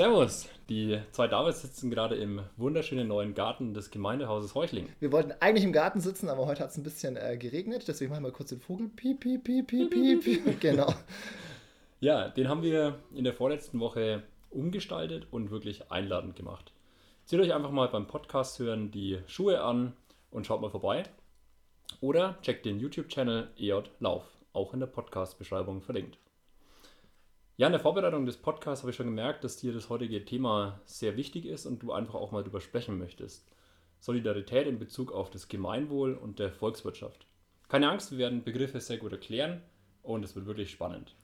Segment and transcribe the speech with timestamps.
[0.00, 4.88] Servus, die zwei Davids sitzen gerade im wunderschönen neuen Garten des Gemeindehauses Heuchling.
[4.98, 8.10] Wir wollten eigentlich im Garten sitzen, aber heute hat es ein bisschen äh, geregnet, deswegen
[8.10, 8.88] machen wir kurz den Vogel.
[8.88, 10.58] Piep, piep, piep, piep, piep, piep.
[10.58, 10.90] genau.
[12.00, 16.72] Ja, den haben wir in der vorletzten Woche umgestaltet und wirklich einladend gemacht.
[17.26, 19.92] Zieht euch einfach mal beim Podcast hören die Schuhe an
[20.30, 21.02] und schaut mal vorbei.
[22.00, 26.16] Oder checkt den YouTube-Channel EJ Lauf, auch in der Podcast-Beschreibung verlinkt.
[27.60, 30.80] Ja, in der Vorbereitung des Podcasts habe ich schon gemerkt, dass dir das heutige Thema
[30.86, 33.46] sehr wichtig ist und du einfach auch mal darüber sprechen möchtest.
[33.98, 37.26] Solidarität in Bezug auf das Gemeinwohl und der Volkswirtschaft.
[37.68, 39.60] Keine Angst, wir werden Begriffe sehr gut erklären
[40.02, 41.14] und es wird wirklich spannend.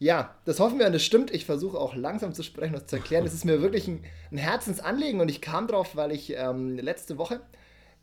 [0.00, 1.32] Ja, das hoffen wir und das stimmt.
[1.32, 3.24] Ich versuche auch langsam zu sprechen und zu erklären.
[3.24, 7.16] Es ist mir wirklich ein, ein, Herzensanliegen und ich kam drauf, weil ich ähm, letzte
[7.16, 7.42] Woche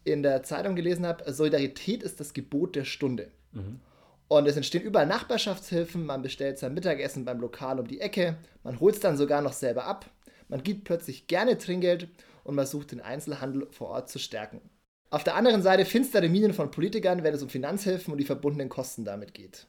[0.05, 3.29] in der Zeitung gelesen habe, Solidarität ist das Gebot der Stunde.
[3.51, 3.81] Mhm.
[4.27, 8.79] Und es entstehen überall Nachbarschaftshilfen, man bestellt sein Mittagessen beim Lokal um die Ecke, man
[8.79, 10.09] holt es dann sogar noch selber ab,
[10.47, 12.07] man gibt plötzlich gerne Trinkgeld
[12.43, 14.61] und man sucht den Einzelhandel vor Ort zu stärken.
[15.09, 18.69] Auf der anderen Seite finstere Minen von Politikern, wenn es um Finanzhilfen und die verbundenen
[18.69, 19.67] Kosten damit geht.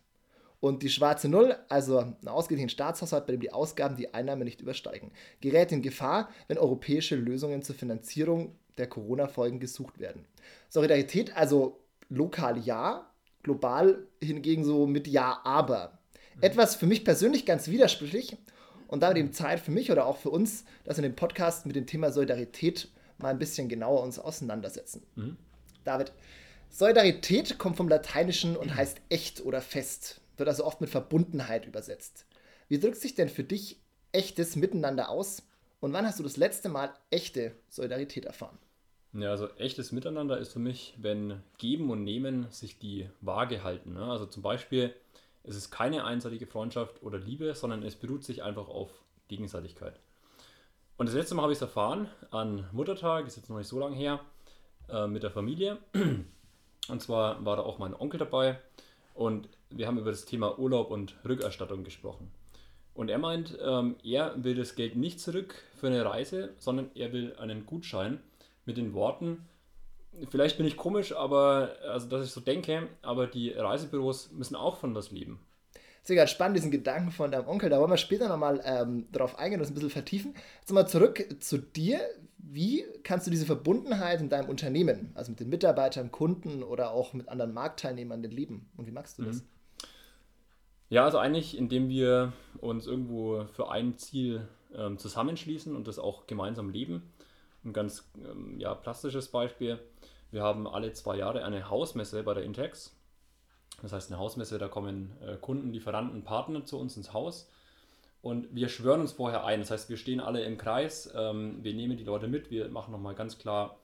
[0.61, 4.63] Und die schwarze Null, also ein ausgeglichener Staatshaushalt, bei dem die Ausgaben die Einnahmen nicht
[4.63, 10.25] übersteigen, gerät in Gefahr, wenn europäische Lösungen zur Finanzierung der Corona-Folgen gesucht werden.
[10.71, 13.11] Solidarität also lokal ja,
[13.45, 15.99] global hingegen so mit Ja, aber.
[16.37, 16.43] Mhm.
[16.43, 18.37] Etwas für mich persönlich ganz widersprüchlich
[18.89, 21.77] und damit eben Zeit für mich oder auch für uns, dass wir den Podcast mit
[21.77, 25.03] dem Thema Solidarität mal ein bisschen genauer uns auseinandersetzen.
[25.15, 25.37] Mhm.
[25.85, 26.13] David,
[26.71, 32.27] Solidarität kommt vom Lateinischen und heißt echt oder fest, wird also oft mit Verbundenheit übersetzt.
[32.69, 33.81] Wie drückt sich denn für dich
[34.13, 35.43] echtes Miteinander aus
[35.81, 38.59] und wann hast du das letzte Mal echte Solidarität erfahren?
[39.15, 43.95] Ja, also echtes Miteinander ist für mich, wenn Geben und Nehmen sich die Waage halten.
[43.95, 44.05] Ne?
[44.05, 44.93] Also zum Beispiel,
[45.45, 48.91] es ist keine einseitige Freundschaft oder Liebe, sondern es beruht sich einfach auf
[49.29, 50.01] Gegenseitigkeit.
[50.97, 53.79] Und das letzte Mal habe ich es erfahren an Muttertag, ist jetzt noch nicht so
[53.79, 54.19] lange her,
[54.89, 55.79] äh, mit der Familie.
[56.89, 58.59] Und zwar war da auch mein Onkel dabei
[59.15, 62.31] und wir haben über das Thema Urlaub und Rückerstattung gesprochen.
[62.93, 67.15] Und er meint, ähm, er will das Geld nicht zurück für eine Reise, sondern er
[67.15, 68.21] will einen Gutschein
[68.65, 69.47] mit den Worten,
[70.29, 74.77] vielleicht bin ich komisch, aber also dass ich so denke, aber die Reisebüros müssen auch
[74.77, 75.41] von was leben.
[76.07, 77.71] Das ist spannend, diesen Gedanken von deinem Onkel.
[77.71, 80.35] Da wollen wir später nochmal ähm, drauf eingehen und das ein bisschen vertiefen.
[80.61, 81.99] Jetzt mal zurück zu dir.
[82.37, 87.15] Wie kannst du diese Verbundenheit in deinem Unternehmen, also mit den Mitarbeitern, Kunden oder auch
[87.15, 88.69] mit anderen Marktteilnehmern, denn leben?
[88.77, 89.37] Und wie magst du das?
[89.37, 89.47] Mhm.
[90.91, 94.47] Ja, also eigentlich, indem wir uns irgendwo für ein Ziel
[94.77, 97.03] ähm, zusammenschließen und das auch gemeinsam leben.
[97.65, 99.79] Ein ganz ähm, ja, plastisches Beispiel.
[100.31, 102.95] Wir haben alle zwei Jahre eine Hausmesse bei der Intex.
[103.83, 107.49] Das heißt, eine Hausmesse, da kommen äh, Kunden, Lieferanten, Partner zu uns ins Haus
[108.25, 109.61] und wir schwören uns vorher ein.
[109.61, 112.91] Das heißt, wir stehen alle im Kreis, ähm, wir nehmen die Leute mit, wir machen
[112.91, 113.77] nochmal ganz klar,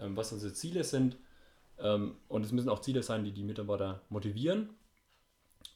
[0.00, 1.18] ähm, was unsere Ziele sind.
[1.78, 4.70] Ähm, und es müssen auch Ziele sein, die die Mitarbeiter motivieren.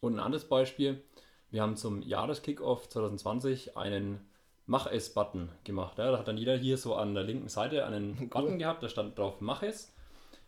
[0.01, 1.03] Und ein anderes Beispiel,
[1.51, 4.27] wir haben zum Jahreskickoff 2020 einen
[4.69, 5.97] Mach es-Button gemacht.
[5.97, 8.29] Ja, da hat dann jeder hier so an der linken Seite einen cool.
[8.29, 9.95] Button gehabt, da stand drauf Mach es.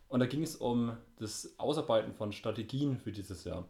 [0.09, 3.65] Und da ging es um das Ausarbeiten von Strategien für dieses Jahr.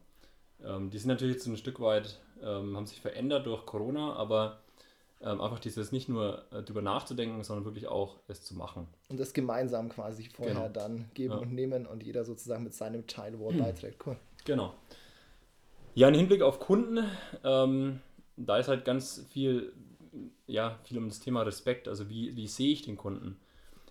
[0.65, 4.59] Ähm, die sind natürlich jetzt ein Stück weit, ähm, haben sich verändert durch Corona, aber
[5.21, 8.89] ähm, einfach dieses nicht nur äh, drüber nachzudenken, sondern wirklich auch es zu machen.
[9.09, 10.69] Und das gemeinsam quasi vorher genau.
[10.69, 11.39] dann geben ja.
[11.41, 13.61] und nehmen und jeder sozusagen mit seinem Teil, wo er hm.
[13.61, 14.05] beiträgt.
[14.05, 14.17] Cool.
[14.45, 14.75] Genau.
[15.95, 17.05] Ja, im Hinblick auf Kunden,
[17.45, 18.01] ähm,
[18.37, 19.73] da ist halt ganz viel
[20.51, 21.89] ja, viel um das Thema Respekt.
[21.89, 23.39] Also wie, wie sehe ich den Kunden?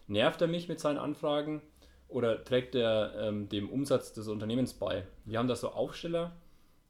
[0.07, 1.61] Nervt er mich mit seinen Anfragen
[2.07, 5.05] oder trägt er ähm, dem Umsatz des Unternehmens bei?
[5.25, 6.35] Wir haben da so Aufsteller,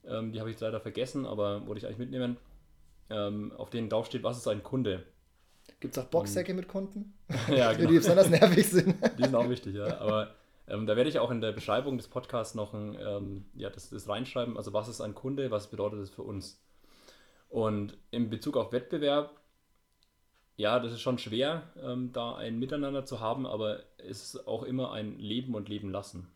[0.05, 2.37] ähm, die habe ich leider vergessen, aber wollte ich eigentlich mitnehmen,
[3.09, 5.03] ähm, auf denen draufsteht, was ist ein Kunde?
[5.79, 7.13] Gibt es auch Boxsäcke mit Kunden?
[7.49, 7.89] ja, genau.
[7.89, 8.95] Die besonders nervig sind.
[9.17, 9.99] die sind auch wichtig, ja.
[9.99, 10.33] Aber
[10.67, 13.89] ähm, da werde ich auch in der Beschreibung des Podcasts noch ein, ähm, ja, das,
[13.89, 14.57] das reinschreiben.
[14.57, 16.61] Also was ist ein Kunde, was bedeutet das für uns?
[17.49, 19.38] Und in Bezug auf Wettbewerb,
[20.59, 24.63] ja, das ist schon schwer, ähm, da ein Miteinander zu haben, aber es ist auch
[24.63, 26.27] immer ein Leben und Leben lassen.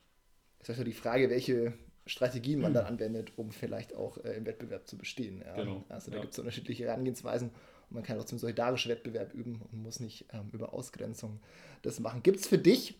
[0.59, 1.73] Das ist also die Frage, welche
[2.05, 5.43] Strategien man dann anwendet, um vielleicht auch äh, im Wettbewerb zu bestehen.
[5.45, 5.55] Ja.
[5.55, 5.83] Genau.
[5.89, 6.21] Also da ja.
[6.21, 10.25] gibt es unterschiedliche Herangehensweisen und man kann auch zum solidarischen Wettbewerb üben und muss nicht
[10.31, 11.41] ähm, über Ausgrenzung
[11.81, 12.23] das machen.
[12.23, 12.97] Gibt es für dich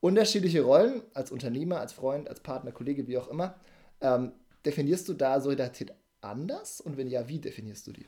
[0.00, 3.54] unterschiedliche Rollen als Unternehmer, als Freund, als Partner, Kollege, wie auch immer?
[4.02, 4.32] Ähm,
[4.66, 6.82] definierst du da Solidarität anders?
[6.82, 8.06] Und wenn ja, wie definierst du die?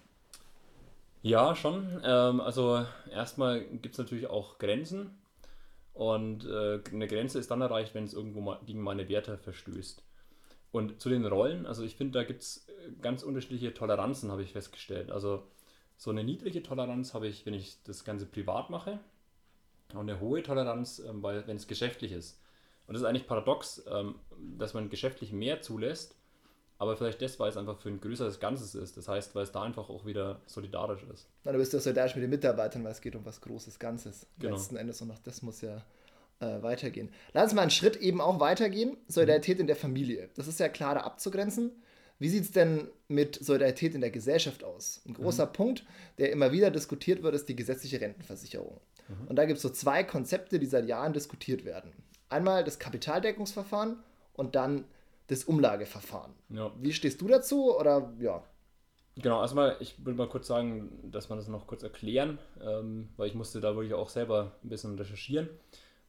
[1.23, 2.01] Ja, schon.
[2.05, 5.19] Ähm, also erstmal gibt es natürlich auch Grenzen.
[5.95, 10.03] Und äh, eine Grenze ist dann erreicht, wenn es irgendwo mal gegen meine Werte verstößt.
[10.73, 14.43] Und zu den Rollen, also ich finde, da gibt es äh, ganz unterschiedliche Toleranzen, habe
[14.43, 15.11] ich festgestellt.
[15.11, 15.45] Also
[15.99, 19.01] So eine niedrige Toleranz habe ich, wenn ich das Ganze privat mache.
[19.95, 22.41] Und eine hohe Toleranz, ähm, wenn es geschäftlich ist.
[22.87, 24.17] Und das ist eigentlich paradox, ähm,
[24.59, 26.17] dass man geschäftlich mehr zulässt,
[26.79, 28.97] aber vielleicht das, weil es einfach für ein größeres Ganzes ist.
[28.97, 31.27] Das heißt, weil es da einfach auch wieder solidarisch ist.
[31.45, 34.27] Na, du bist ja solidarisch mit den Mitarbeitern, weil es geht um was Großes Ganzes.
[34.39, 34.55] Genau.
[34.55, 35.83] Letzten Endes und auch das muss ja
[36.41, 37.11] äh, weitergehen.
[37.33, 38.97] Lass uns mal einen Schritt eben auch weitergehen.
[39.09, 39.63] Solidarität mhm.
[39.63, 40.29] in der Familie.
[40.37, 41.73] Das ist ja klarer abzugrenzen.
[42.21, 45.03] Wie sieht es denn mit Solidarität in der Gesellschaft aus?
[45.07, 45.53] Ein großer mhm.
[45.53, 45.85] Punkt,
[46.19, 48.81] der immer wieder diskutiert wird, ist die gesetzliche Rentenversicherung.
[49.09, 49.29] Mhm.
[49.29, 51.93] Und da gibt es so zwei Konzepte, die seit Jahren diskutiert werden.
[52.29, 53.97] Einmal das Kapitaldeckungsverfahren
[54.35, 54.85] und dann
[55.29, 56.33] das Umlageverfahren.
[56.51, 56.73] Ja.
[56.81, 57.77] Wie stehst du dazu?
[57.77, 58.43] Oder ja.
[59.17, 63.29] Genau, erstmal, ich will mal kurz sagen, dass man das noch kurz erklären, ähm, weil
[63.29, 65.49] ich musste da wirklich auch selber ein bisschen recherchieren.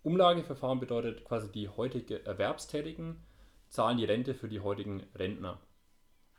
[0.04, 3.18] Umlageverfahren bedeutet quasi, die heutige Erwerbstätigen
[3.70, 5.60] zahlen die Rente für die heutigen Rentner.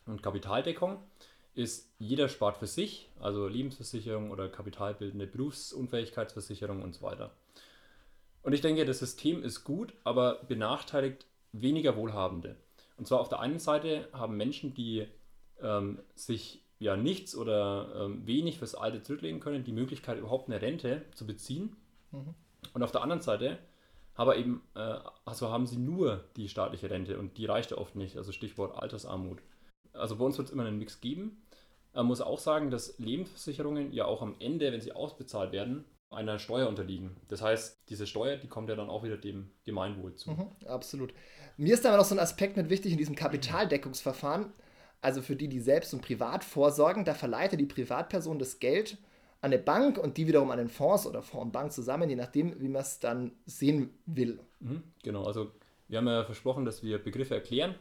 [0.07, 0.99] Und Kapitaldeckung
[1.55, 7.33] ist, jeder spart für sich, also Lebensversicherung oder kapitalbildende Berufsunfähigkeitsversicherung und so weiter.
[8.43, 12.57] Und ich denke, das System ist gut, aber benachteiligt weniger Wohlhabende.
[13.01, 15.09] Und zwar auf der einen Seite haben Menschen, die
[15.61, 20.63] ähm, sich ja nichts oder ähm, wenig fürs Alte zurücklegen können, die Möglichkeit, überhaupt eine
[20.63, 21.77] Rente zu beziehen.
[22.13, 22.35] Mhm.
[22.73, 23.59] Und auf der anderen Seite
[24.21, 27.97] aber eben, äh, also haben sie nur die staatliche Rente und die reicht ja oft
[27.97, 29.39] nicht, also Stichwort Altersarmut.
[29.95, 31.43] Also bei uns wird es immer einen Mix geben.
[31.95, 36.39] Man muss auch sagen, dass Lebensversicherungen ja auch am Ende, wenn sie ausbezahlt werden, einer
[36.39, 37.17] Steuer unterliegen.
[37.29, 40.33] Das heißt, diese Steuer, die kommt ja dann auch wieder dem Gemeinwohl zu.
[40.33, 41.15] Mhm, absolut.
[41.57, 44.53] Mir ist aber noch so ein Aspekt mit wichtig in diesem Kapitaldeckungsverfahren.
[45.01, 48.99] Also für die, die selbst und privat vorsorgen, da verleiht die Privatperson das Geld
[49.41, 52.17] an eine Bank und die wiederum an den Fonds oder Fonds und Bank zusammen, je
[52.17, 54.39] nachdem, wie man es dann sehen will.
[54.59, 55.53] Mhm, genau, also
[55.89, 57.75] wir haben ja versprochen, dass wir Begriffe erklären.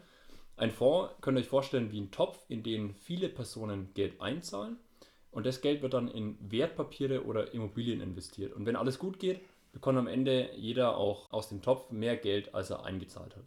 [0.55, 4.77] Ein Fonds könnt ihr euch vorstellen wie ein Topf, in den viele Personen Geld einzahlen
[5.31, 8.53] und das Geld wird dann in Wertpapiere oder Immobilien investiert.
[8.53, 9.41] Und wenn alles gut geht,
[9.71, 13.45] bekommt am Ende jeder auch aus dem Topf mehr Geld, als er eingezahlt hat.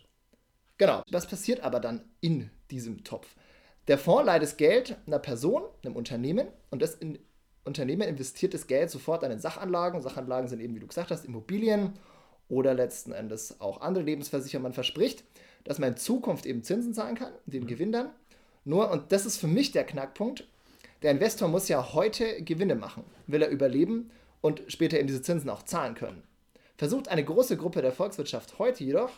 [0.79, 1.03] Genau.
[1.11, 3.35] Was passiert aber dann in diesem Topf?
[3.89, 7.19] Der Fonds leiht das Geld einer Person, einem Unternehmen und das in
[7.65, 10.01] Unternehmen investiert das Geld sofort an den Sachanlagen.
[10.01, 11.93] Sachanlagen sind eben, wie du gesagt hast, Immobilien
[12.49, 14.65] oder letzten Endes auch andere Lebensversicherungen.
[14.65, 15.25] Man verspricht,
[15.65, 17.69] dass man in Zukunft eben Zinsen zahlen kann, den mhm.
[17.69, 18.11] Gewinn dann.
[18.65, 20.47] Nur, und das ist für mich der Knackpunkt,
[21.03, 24.11] der Investor muss ja heute Gewinne machen, will er überleben
[24.41, 26.23] und später eben diese Zinsen auch zahlen können.
[26.77, 29.11] Versucht eine große Gruppe der Volkswirtschaft heute jedoch,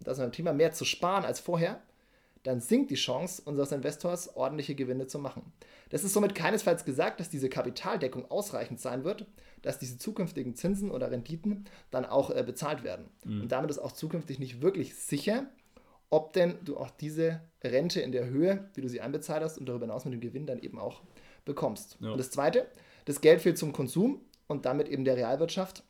[0.00, 1.80] das ist ein Thema, mehr zu sparen als vorher,
[2.42, 5.52] dann sinkt die Chance unseres Investors, ordentliche Gewinne zu machen.
[5.90, 9.26] Das ist somit keinesfalls gesagt, dass diese Kapitaldeckung ausreichend sein wird,
[9.62, 13.08] dass diese zukünftigen Zinsen oder Renditen dann auch äh, bezahlt werden.
[13.24, 13.42] Mhm.
[13.42, 15.46] Und damit ist auch zukünftig nicht wirklich sicher,
[16.08, 19.66] ob denn du auch diese Rente in der Höhe, wie du sie einbezahlt hast und
[19.66, 21.02] darüber hinaus mit dem Gewinn dann eben auch
[21.46, 21.96] bekommst.
[22.00, 22.10] Ja.
[22.10, 22.66] Und das Zweite,
[23.06, 25.82] das Geld fehlt zum Konsum und damit eben der Realwirtschaft,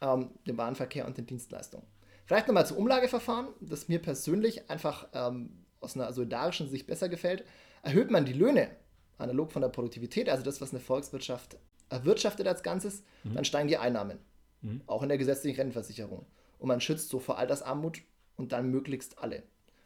[0.00, 1.86] ähm, dem Warenverkehr und den Dienstleistungen.
[2.26, 7.44] Vielleicht nochmal zum Umlageverfahren, das mir persönlich einfach ähm, aus einer solidarischen Sicht besser gefällt.
[7.82, 8.70] Erhöht man die Löhne
[9.18, 11.56] analog von der Produktivität, also das, was eine Volkswirtschaft
[11.88, 13.34] erwirtschaftet als Ganzes, mhm.
[13.34, 14.18] dann steigen die Einnahmen.
[14.62, 14.80] Mhm.
[14.86, 16.26] Auch in der gesetzlichen Rentenversicherung.
[16.58, 18.00] Und man schützt so vor Altersarmut
[18.36, 19.42] und dann möglichst alle.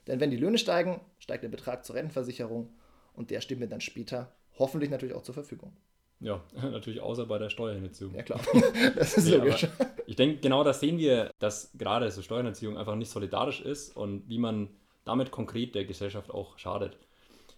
[0.07, 2.71] Denn wenn die Löhne steigen, steigt der Betrag zur Rentenversicherung
[3.15, 5.77] und der steht mir dann später hoffentlich natürlich auch zur Verfügung.
[6.21, 8.15] Ja, natürlich außer bei der Steuerhinterziehung.
[8.15, 8.41] Ja, klar.
[8.97, 9.67] das ist nee, logisch.
[10.07, 14.29] Ich denke, genau das sehen wir, dass gerade so Steuerhinterziehung einfach nicht solidarisch ist und
[14.29, 14.69] wie man
[15.05, 16.99] damit konkret der Gesellschaft auch schadet.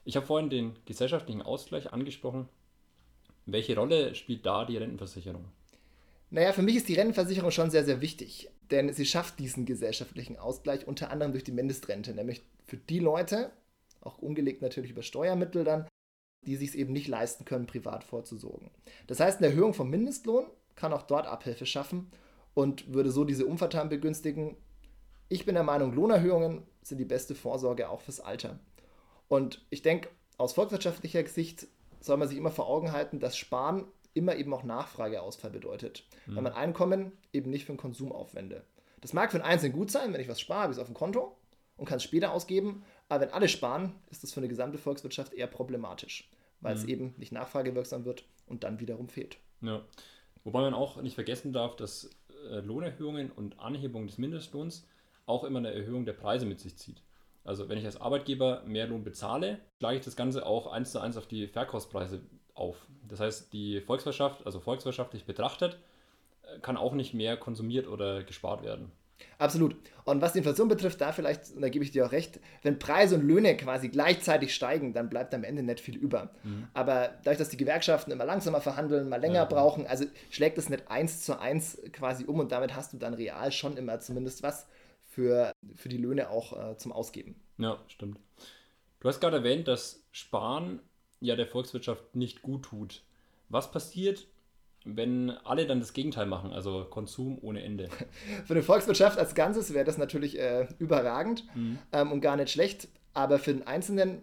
[0.04, 2.48] Ich habe vorhin den gesellschaftlichen Ausgleich angesprochen.
[3.46, 5.44] Welche Rolle spielt da die Rentenversicherung?
[6.30, 10.38] Naja, für mich ist die Rentenversicherung schon sehr, sehr wichtig, denn sie schafft diesen gesellschaftlichen
[10.38, 13.50] Ausgleich unter anderem durch die Mindestrente, nämlich für die Leute,
[14.00, 15.86] auch umgelegt natürlich über Steuermittel dann,
[16.42, 18.70] die sich es eben nicht leisten können, privat vorzusorgen.
[19.06, 22.10] Das heißt, eine Erhöhung vom Mindestlohn kann auch dort Abhilfe schaffen
[22.54, 24.56] und würde so diese Umverteilung begünstigen.
[25.28, 28.58] Ich bin der Meinung, Lohnerhöhungen sind die beste Vorsorge auch fürs Alter.
[29.28, 31.68] Und ich denke, aus volkswirtschaftlicher Sicht
[32.00, 36.04] soll man sich immer vor Augen halten, dass Sparen immer eben auch Nachfrageausfall bedeutet.
[36.26, 36.36] Mhm.
[36.36, 38.64] Weil man Einkommen eben nicht für den Konsum aufwende.
[39.00, 40.88] Das mag für einen Einzelnen gut sein, wenn ich was spare, habe ich es auf
[40.88, 41.36] dem Konto
[41.76, 42.82] und kann es später ausgeben.
[43.10, 46.80] Aber wenn alle sparen, ist das für eine gesamte Volkswirtschaft eher problematisch, weil mhm.
[46.80, 49.36] es eben nicht nachfragewirksam wird und dann wiederum fehlt.
[49.60, 49.82] Ja.
[50.44, 52.08] Wobei man auch nicht vergessen darf, dass
[52.50, 54.86] äh, Lohnerhöhungen und Anhebung des Mindestlohns
[55.26, 57.02] auch immer eine Erhöhung der Preise mit sich zieht.
[57.42, 61.00] Also wenn ich als Arbeitgeber mehr Lohn bezahle, schlage ich das Ganze auch eins zu
[61.00, 62.20] eins auf die Verkaufspreise
[62.54, 62.86] auf.
[63.08, 65.80] Das heißt, die Volkswirtschaft, also volkswirtschaftlich betrachtet,
[66.42, 68.92] äh, kann auch nicht mehr konsumiert oder gespart werden.
[69.38, 69.76] Absolut.
[70.04, 72.78] Und was die Inflation betrifft, da vielleicht, und da gebe ich dir auch recht, wenn
[72.78, 76.30] Preise und Löhne quasi gleichzeitig steigen, dann bleibt am Ende nicht viel über.
[76.42, 76.68] Mhm.
[76.74, 79.44] Aber dadurch, dass die Gewerkschaften immer langsamer verhandeln, mal länger ja.
[79.44, 83.14] brauchen, also schlägt es nicht eins zu eins quasi um und damit hast du dann
[83.14, 84.66] real schon immer zumindest was
[85.06, 87.36] für, für die Löhne auch äh, zum Ausgeben.
[87.58, 88.18] Ja, stimmt.
[89.00, 90.80] Du hast gerade erwähnt, dass Sparen
[91.20, 93.02] ja der Volkswirtschaft nicht gut tut.
[93.48, 94.26] Was passiert,
[94.84, 97.88] wenn alle dann das Gegenteil machen, also Konsum ohne Ende.
[98.46, 101.78] Für eine Volkswirtschaft als Ganzes wäre das natürlich äh, überragend mhm.
[101.92, 104.22] ähm, und gar nicht schlecht, aber für den Einzelnen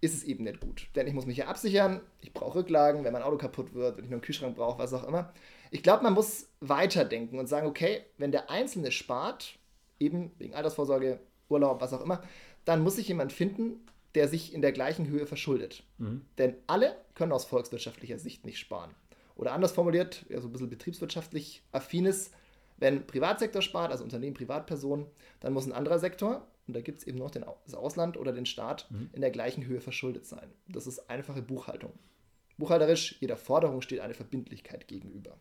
[0.00, 0.88] ist es eben nicht gut.
[0.94, 4.04] Denn ich muss mich ja absichern, ich brauche Rücklagen, wenn mein Auto kaputt wird, wenn
[4.04, 5.32] ich nur einen Kühlschrank brauche, was auch immer.
[5.70, 9.58] Ich glaube, man muss weiterdenken und sagen, okay, wenn der Einzelne spart,
[9.98, 12.22] eben wegen Altersvorsorge, Urlaub, was auch immer,
[12.64, 13.80] dann muss sich jemand finden,
[14.14, 15.82] der sich in der gleichen Höhe verschuldet.
[15.98, 16.24] Mhm.
[16.38, 18.94] Denn alle können aus volkswirtschaftlicher Sicht nicht sparen.
[19.38, 22.32] Oder anders formuliert, ja, so ein bisschen betriebswirtschaftlich affines,
[22.76, 25.06] wenn Privatsektor spart, also Unternehmen, Privatpersonen,
[25.40, 28.32] dann muss ein anderer Sektor, und da gibt es eben noch den, das Ausland oder
[28.32, 29.10] den Staat, mhm.
[29.12, 30.52] in der gleichen Höhe verschuldet sein.
[30.68, 31.92] Das ist einfache Buchhaltung.
[32.58, 35.38] Buchhalterisch, jeder Forderung steht eine Verbindlichkeit gegenüber.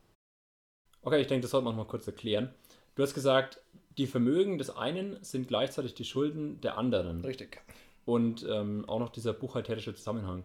[1.02, 2.54] Okay, ich denke, das sollte man mal kurz erklären.
[2.96, 3.62] Du hast gesagt,
[3.98, 7.26] die Vermögen des einen sind gleichzeitig die Schulden der anderen.
[7.26, 7.62] Richtig.
[8.06, 10.44] Und ähm, auch noch dieser buchhalterische Zusammenhang.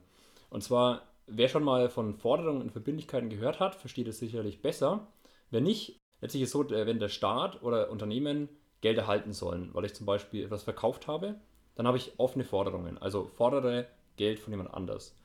[0.48, 5.08] Und zwar wer schon mal von Forderungen und Verbindlichkeiten gehört hat, versteht es sicherlich besser.
[5.50, 8.48] Wenn nicht, letztlich ist es so, äh, wenn der Staat oder Unternehmen
[8.80, 11.36] Geld erhalten sollen, weil ich zum Beispiel etwas verkauft habe,
[11.74, 12.98] dann habe ich offene Forderungen.
[12.98, 13.86] Also fordere
[14.16, 15.16] Geld von jemand anders.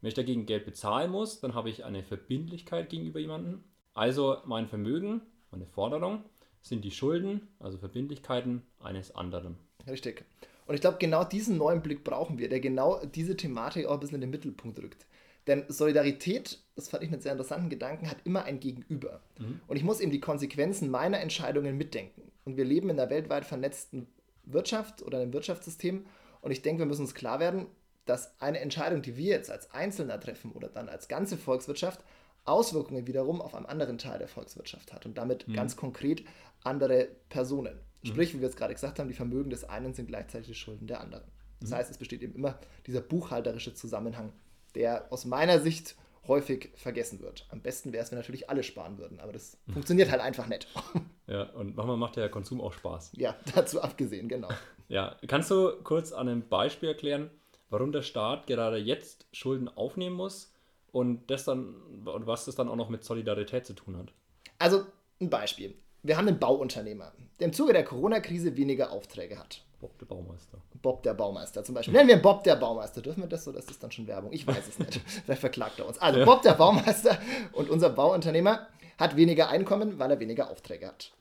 [0.00, 3.64] Wenn ich dagegen Geld bezahlen muss, dann habe ich eine Verbindlichkeit gegenüber jemandem.
[3.94, 6.24] Also mein Vermögen, meine Forderung,
[6.60, 9.56] sind die Schulden, also Verbindlichkeiten eines anderen.
[9.86, 10.24] Richtig.
[10.66, 14.00] Und ich glaube, genau diesen neuen Blick brauchen wir, der genau diese Thematik auch ein
[14.00, 15.06] bisschen in den Mittelpunkt rückt.
[15.46, 19.20] Denn Solidarität, das fand ich einen sehr interessanten Gedanken, hat immer ein Gegenüber.
[19.38, 19.60] Mhm.
[19.66, 22.30] Und ich muss eben die Konsequenzen meiner Entscheidungen mitdenken.
[22.44, 24.06] Und wir leben in einer weltweit vernetzten
[24.44, 26.06] Wirtschaft oder einem Wirtschaftssystem.
[26.40, 27.66] Und ich denke, wir müssen uns klar werden,
[28.06, 32.00] dass eine Entscheidung, die wir jetzt als Einzelner treffen oder dann als ganze Volkswirtschaft,
[32.44, 35.54] Auswirkungen wiederum auf einen anderen Teil der Volkswirtschaft hat und damit mhm.
[35.54, 36.24] ganz konkret
[36.62, 37.78] andere Personen.
[38.02, 38.08] Mhm.
[38.08, 40.86] Sprich, wie wir es gerade gesagt haben, die Vermögen des einen sind gleichzeitig die Schulden
[40.86, 41.24] der anderen.
[41.60, 41.74] Das mhm.
[41.76, 44.32] heißt, es besteht eben immer dieser buchhalterische Zusammenhang
[44.74, 47.46] der aus meiner Sicht häufig vergessen wird.
[47.50, 50.66] Am besten wäre es, wenn natürlich alle sparen würden, aber das funktioniert halt einfach nicht.
[51.26, 53.12] Ja, und manchmal macht der Konsum auch Spaß.
[53.16, 54.50] Ja, dazu abgesehen, genau.
[54.88, 57.30] Ja, kannst du kurz an einem Beispiel erklären,
[57.70, 60.52] warum der Staat gerade jetzt Schulden aufnehmen muss
[60.92, 64.12] und das dann und was das dann auch noch mit Solidarität zu tun hat?
[64.58, 64.84] Also
[65.18, 65.74] ein Beispiel.
[66.02, 69.64] Wir haben einen Bauunternehmer, der im Zuge der Corona-Krise weniger Aufträge hat.
[69.84, 70.62] Bob der Baumeister.
[70.80, 71.92] Bob der Baumeister zum Beispiel.
[71.92, 73.02] Nennen wir ihn Bob der Baumeister.
[73.02, 73.52] Dürfen wir das so?
[73.52, 74.32] Das ist dann schon Werbung.
[74.32, 74.98] Ich weiß es nicht.
[75.26, 75.98] Vielleicht verklagt er uns.
[75.98, 76.24] Also ja.
[76.24, 77.18] Bob der Baumeister
[77.52, 81.12] und unser Bauunternehmer hat weniger Einkommen, weil er weniger Aufträge hat.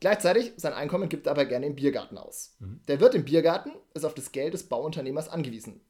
[0.00, 2.56] Gleichzeitig, sein Einkommen gibt er aber gerne im Biergarten aus.
[2.60, 2.80] Mhm.
[2.88, 5.82] Der Wirt im Biergarten ist auf das Geld des Bauunternehmers angewiesen.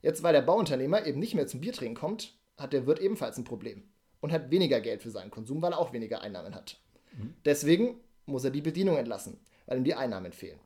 [0.00, 3.44] Jetzt, weil der Bauunternehmer eben nicht mehr zum Biertrinken kommt, hat der Wirt ebenfalls ein
[3.44, 3.84] Problem
[4.20, 6.78] und hat weniger Geld für seinen Konsum, weil er auch weniger Einnahmen hat.
[7.16, 7.34] Mhm.
[7.44, 10.58] Deswegen muss er die Bedienung entlassen, weil ihm die Einnahmen fehlen.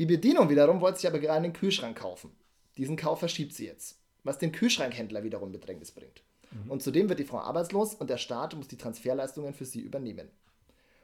[0.00, 2.34] Die Bedienung wiederum wollte sich aber gerade einen Kühlschrank kaufen.
[2.78, 6.22] Diesen Kauf verschiebt sie jetzt, was den Kühlschrankhändler wiederum Bedrängnis bringt.
[6.52, 6.70] Mhm.
[6.70, 10.30] Und zudem wird die Frau arbeitslos und der Staat muss die Transferleistungen für sie übernehmen.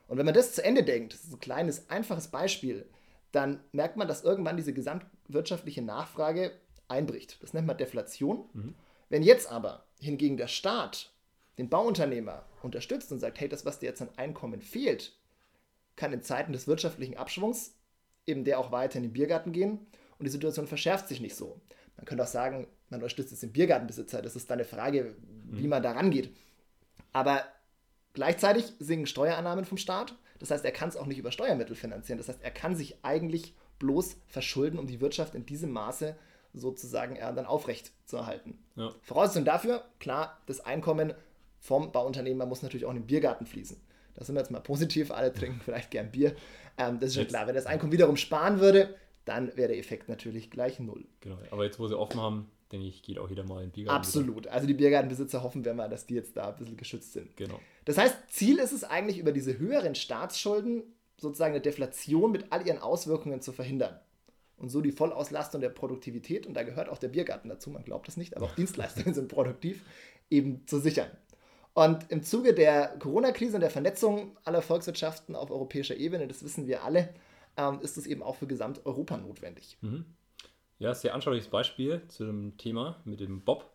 [0.09, 2.89] Und wenn man das zu Ende denkt, das ist ein kleines, einfaches Beispiel,
[3.33, 6.53] dann merkt man, dass irgendwann diese gesamtwirtschaftliche Nachfrage
[6.89, 7.37] einbricht.
[7.43, 8.49] Das nennt man Deflation.
[8.55, 8.75] Mhm.
[9.11, 11.13] Wenn jetzt aber hingegen der Staat
[11.59, 15.13] den Bauunternehmer unterstützt und sagt, hey, das, was dir jetzt an Einkommen fehlt,
[15.97, 17.75] kann in Zeiten des wirtschaftlichen Abschwungs
[18.27, 19.87] eben der auch weiter in den Biergarten gehen
[20.19, 21.61] und die Situation verschärft sich nicht so.
[21.97, 25.65] Man könnte auch sagen, man unterstützt jetzt den Biergartenbesitzer, das ist dann eine Frage, wie
[25.65, 25.71] mhm.
[25.71, 26.35] man da rangeht.
[27.13, 27.45] Aber
[28.13, 32.19] gleichzeitig sinken Steuerannahmen vom Staat, das heißt, er kann es auch nicht über Steuermittel finanzieren,
[32.19, 36.17] das heißt, er kann sich eigentlich bloß verschulden, um die Wirtschaft in diesem Maße
[36.53, 38.59] sozusagen äh, dann aufrecht zu erhalten.
[38.77, 38.95] Ja.
[39.03, 41.15] Voraussetzung dafür, klar, das Einkommen
[41.61, 43.77] vom Bauunternehmer muss natürlich auch in den Biergarten fließen.
[44.17, 46.35] Da sind wir jetzt mal positiv, alle trinken vielleicht gern Bier.
[46.79, 48.95] Ähm, das ist schon klar, wenn das Einkommen wiederum sparen würde,
[49.25, 51.05] dann wäre der Effekt natürlich gleich null.
[51.21, 53.73] Genau, aber jetzt, wo sie offen haben, denke ich, geht auch jeder mal in den
[53.73, 53.97] Biergarten.
[53.97, 54.37] Absolut.
[54.39, 54.53] Wieder.
[54.53, 57.37] Also die Biergartenbesitzer hoffen wir mal, dass die jetzt da ein bisschen geschützt sind.
[57.37, 57.61] Genau.
[57.85, 60.83] Das heißt, Ziel ist es eigentlich, über diese höheren Staatsschulden
[61.19, 63.99] sozusagen eine Deflation mit all ihren Auswirkungen zu verhindern.
[64.59, 68.09] Und so die Vollauslastung der Produktivität, und da gehört auch der Biergarten dazu, man glaubt
[68.09, 69.83] es nicht, aber auch Dienstleistungen sind produktiv,
[70.31, 71.11] eben zu sichern.
[71.77, 76.67] Und im Zuge der Corona-Krise und der Vernetzung aller Volkswirtschaften auf europäischer Ebene, das wissen
[76.67, 77.13] wir alle,
[77.59, 79.77] ähm, ist es eben auch für Gesamteuropa notwendig.
[79.83, 80.07] Mhm.
[80.79, 83.71] Ja, sehr anschauliches Beispiel zu dem Thema mit dem Bob.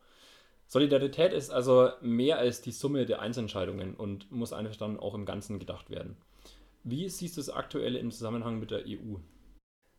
[0.65, 5.25] Solidarität ist also mehr als die Summe der Einzelentscheidungen und muss einfach dann auch im
[5.27, 6.17] Ganzen gedacht werden.
[6.84, 9.17] Wie siehst du es aktuell im Zusammenhang mit der EU?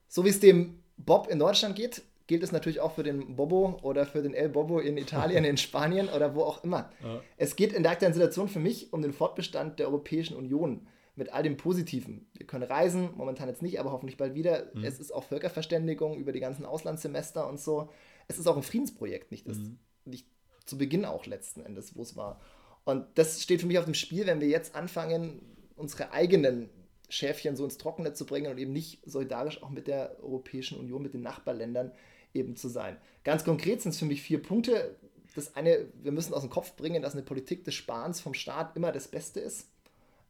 [0.09, 3.79] So wie es dem Bob in Deutschland geht, gilt es natürlich auch für den Bobo
[3.83, 6.91] oder für den El Bobo in Italien, in Spanien oder wo auch immer.
[7.02, 7.21] Ja.
[7.37, 11.33] Es geht in der aktuellen Situation für mich um den Fortbestand der Europäischen Union mit
[11.33, 12.26] all dem Positiven.
[12.35, 14.71] Wir können reisen, momentan jetzt nicht, aber hoffentlich bald wieder.
[14.75, 14.85] Mhm.
[14.85, 17.91] Es ist auch Völkerverständigung über die ganzen Auslandssemester und so.
[18.29, 19.79] Es ist auch ein Friedensprojekt, nicht, das, mhm.
[20.05, 20.26] nicht
[20.64, 22.41] zu Beginn auch letzten Endes, wo es war.
[22.85, 25.41] Und das steht für mich auf dem Spiel, wenn wir jetzt anfangen,
[25.76, 26.71] unsere eigenen
[27.09, 31.02] Schäfchen so ins Trockene zu bringen und eben nicht solidarisch auch mit der Europäischen Union,
[31.02, 31.93] mit den Nachbarländern
[32.35, 32.97] eben zu sein.
[33.25, 34.97] Ganz konkret sind es für mich vier Punkte.
[35.35, 38.77] Das eine, wir müssen aus dem Kopf bringen, dass eine Politik des Sparens vom Staat
[38.77, 39.69] immer das Beste ist.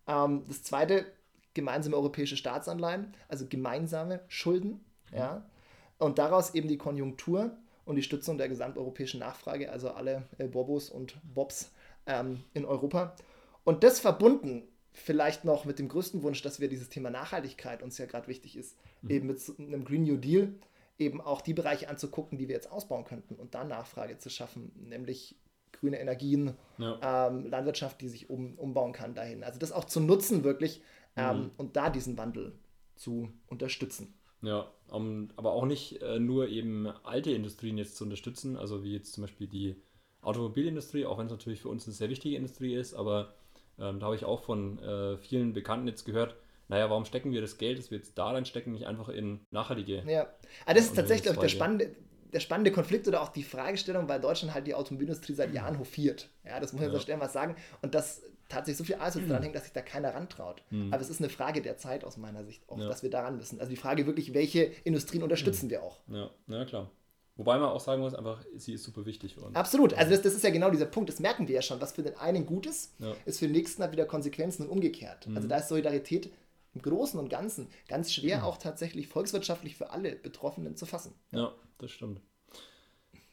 [0.06, 1.06] Ähm, das zweite,
[1.54, 4.84] gemeinsame europäische Staatsanleihen, also gemeinsame Schulden.
[5.10, 5.16] Mhm.
[5.16, 5.50] Ja?
[5.98, 10.90] Und daraus eben die Konjunktur und die Stützung der gesamteuropäischen Nachfrage, also alle äh, Bobos
[10.90, 11.72] und Bobs
[12.06, 13.16] ähm, in Europa.
[13.64, 17.98] Und das verbunden vielleicht noch mit dem größten Wunsch, dass wir dieses Thema Nachhaltigkeit uns
[17.98, 19.10] ja gerade wichtig ist, mhm.
[19.10, 20.54] eben mit einem Green New Deal,
[20.98, 24.72] eben auch die Bereiche anzugucken, die wir jetzt ausbauen könnten und da Nachfrage zu schaffen,
[24.76, 25.36] nämlich
[25.72, 27.28] grüne Energien, ja.
[27.28, 29.42] ähm, Landwirtschaft, die sich um, umbauen kann dahin.
[29.42, 30.82] Also das auch zu nutzen wirklich
[31.16, 31.50] ähm, mhm.
[31.56, 32.52] und da diesen Wandel
[32.94, 34.14] zu unterstützen.
[34.42, 38.92] Ja, um, aber auch nicht äh, nur eben alte Industrien jetzt zu unterstützen, also wie
[38.92, 39.76] jetzt zum Beispiel die
[40.20, 43.34] Automobilindustrie, auch wenn es natürlich für uns eine sehr wichtige Industrie ist, aber
[43.78, 46.36] ähm, da habe ich auch von äh, vielen Bekannten jetzt gehört,
[46.72, 50.02] naja, warum stecken wir das Geld, das wir jetzt da reinstecken, nicht einfach in nachhaltige.
[50.06, 50.30] Ja, aber
[50.64, 51.94] ah, das ist tatsächlich der spannende,
[52.32, 56.30] der spannende Konflikt oder auch die Fragestellung, weil Deutschland halt die Automobilindustrie seit Jahren hofiert.
[56.46, 56.96] Ja, das muss man ja.
[56.96, 57.56] so stellen was sagen.
[57.82, 59.28] Und das tatsächlich so viel mhm.
[59.28, 60.62] dran hängt, dass sich da keiner rantraut.
[60.70, 60.94] Mhm.
[60.94, 62.88] Aber es ist eine Frage der Zeit aus meiner Sicht auch, ja.
[62.88, 63.60] dass wir daran müssen.
[63.60, 65.70] Also die Frage wirklich, welche Industrien unterstützen mhm.
[65.72, 66.00] wir auch?
[66.08, 66.90] Ja, ja klar.
[67.36, 69.56] Wobei man auch sagen muss, einfach, sie ist super wichtig für uns.
[69.56, 69.94] Absolut.
[69.94, 71.08] Also das, das ist ja genau dieser Punkt.
[71.08, 71.80] Das merken wir ja schon.
[71.80, 73.14] Was für den einen gut ist, ja.
[73.24, 75.28] ist für den nächsten halt wieder Konsequenzen und umgekehrt.
[75.34, 76.30] Also da ist Solidarität
[76.74, 78.44] im Großen und Ganzen ganz schwer mhm.
[78.44, 81.14] auch tatsächlich volkswirtschaftlich für alle Betroffenen zu fassen.
[81.30, 82.20] Ja, das stimmt.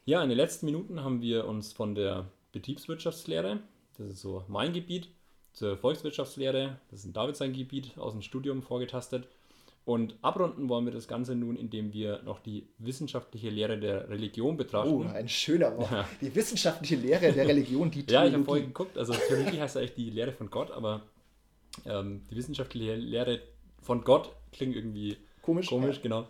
[0.06, 3.60] Ja, in den letzten Minuten haben wir uns von der Betriebswirtschaftslehre,
[3.98, 5.10] das ist so mein Gebiet,
[5.54, 9.28] zur Volkswirtschaftslehre, das ist ein David sein Gebiet, aus dem Studium vorgetastet.
[9.86, 14.56] Und abrunden wollen wir das Ganze nun, indem wir noch die wissenschaftliche Lehre der Religion
[14.56, 14.92] betrachten.
[14.92, 15.92] Oh, ein schöner Wort.
[15.92, 16.08] Ja.
[16.22, 18.14] Die wissenschaftliche Lehre der Religion, die Theologie.
[18.14, 21.02] Ja, ich habe vorhin geguckt, also Theologie heißt eigentlich die Lehre von Gott, aber
[21.86, 23.42] ähm, die wissenschaftliche Lehre
[23.82, 25.68] von Gott klingt irgendwie komisch.
[25.68, 26.02] Komisch, ja.
[26.02, 26.28] genau.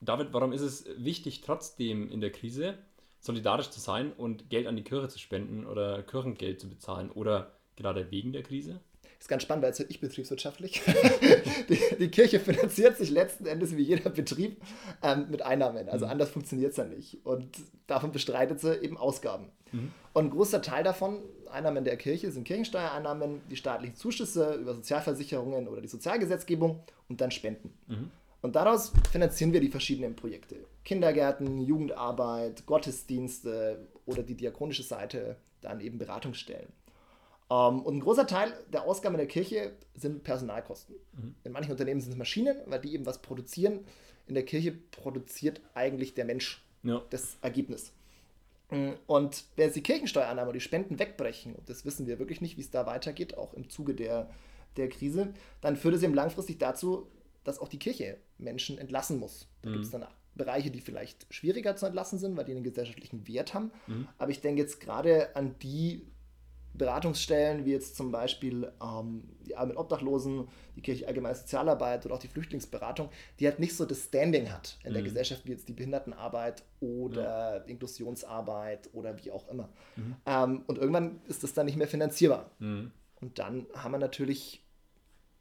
[0.00, 2.78] David, warum ist es wichtig, trotzdem in der Krise
[3.20, 7.52] solidarisch zu sein und Geld an die Kirche zu spenden oder Kirchengeld zu bezahlen oder
[7.76, 8.80] gerade wegen der Krise?
[9.24, 10.82] Ist ganz spannend, weil jetzt ich betriebswirtschaftlich.
[11.70, 14.60] die, die, Kirche finanziert sich letzten Endes wie jeder Betrieb
[15.02, 15.88] ähm, mit Einnahmen.
[15.88, 16.12] Also mhm.
[16.12, 17.24] anders funktioniert es ja nicht.
[17.24, 17.48] Und
[17.86, 19.46] davon bestreitet sie eben Ausgaben.
[19.72, 19.92] Mhm.
[20.12, 25.68] Und ein großer Teil davon, Einnahmen der Kirche, sind Kirchensteuereinnahmen, die staatlichen Zuschüsse über Sozialversicherungen
[25.68, 27.72] oder die Sozialgesetzgebung und dann Spenden.
[27.86, 28.10] Mhm.
[28.42, 30.56] Und daraus finanzieren wir die verschiedenen Projekte.
[30.84, 36.68] Kindergärten, Jugendarbeit, Gottesdienste oder die diakonische Seite, dann eben Beratungsstellen.
[37.48, 40.96] Um, ähm, und ein großer Teil der Ausgaben in der Kirche sind Personalkosten.
[41.12, 41.34] Mhm.
[41.44, 43.80] In manchen Unternehmen sind es Maschinen, weil die eben was produzieren.
[44.26, 47.02] In der Kirche produziert eigentlich der Mensch ja.
[47.10, 47.92] das Ergebnis.
[48.70, 52.40] Mm, und wenn jetzt die Kirchensteuerannahme und die Spenden wegbrechen, und das wissen wir wirklich
[52.40, 54.30] nicht, wie es da weitergeht, auch im Zuge der,
[54.76, 57.08] der Krise, dann führt es eben langfristig dazu,
[57.44, 59.48] dass auch die Kirche Menschen entlassen muss.
[59.60, 59.72] Da mhm.
[59.74, 63.54] gibt es dann Bereiche, die vielleicht schwieriger zu entlassen sind, weil die einen gesellschaftlichen Wert
[63.54, 63.70] haben.
[63.86, 64.08] Mhm.
[64.18, 66.06] Aber ich denke jetzt gerade an die
[66.74, 72.16] Beratungsstellen, wie jetzt zum Beispiel ähm, die Arbeit mit Obdachlosen, die Kirche Allgemeine Sozialarbeit oder
[72.16, 73.08] auch die Flüchtlingsberatung,
[73.38, 74.94] die halt nicht so das Standing hat in mhm.
[74.94, 77.64] der Gesellschaft wie jetzt die Behindertenarbeit oder ja.
[77.64, 79.68] Inklusionsarbeit oder wie auch immer.
[79.96, 80.16] Mhm.
[80.26, 82.50] Ähm, und irgendwann ist das dann nicht mehr finanzierbar.
[82.58, 82.90] Mhm.
[83.20, 84.64] Und dann haben wir natürlich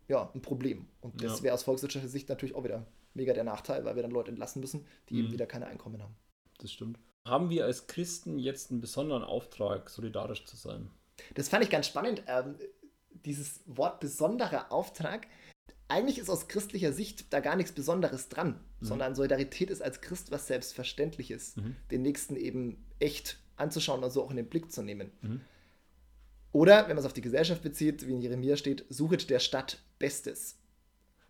[0.08, 0.88] ja, ein Problem.
[1.02, 1.44] Und das ja.
[1.46, 4.60] wäre aus volkswirtschaftlicher Sicht natürlich auch wieder mega der Nachteil, weil wir dann Leute entlassen
[4.60, 5.34] müssen, die eben mhm.
[5.34, 6.16] wieder keine Einkommen haben.
[6.60, 7.00] Das stimmt.
[7.26, 10.92] Haben wir als Christen jetzt einen besonderen Auftrag, solidarisch zu sein?
[11.36, 12.24] Das fand ich ganz spannend.
[12.28, 12.56] Ähm,
[13.26, 15.28] dieses Wort besonderer Auftrag.
[15.88, 18.86] Eigentlich ist aus christlicher Sicht da gar nichts Besonderes dran, mhm.
[18.86, 21.76] sondern Solidarität ist als Christ was Selbstverständliches, mhm.
[21.92, 25.12] den Nächsten eben echt anzuschauen und so auch in den Blick zu nehmen.
[25.22, 25.42] Mhm.
[26.52, 29.84] Oder, wenn man es auf die Gesellschaft bezieht, wie in Jeremia steht, suchet der Stadt
[29.98, 30.60] Bestes.